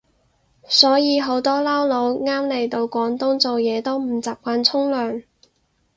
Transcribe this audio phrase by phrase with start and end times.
[0.67, 5.21] 所以好多撈佬啱嚟到廣東做嘢都唔習慣沖涼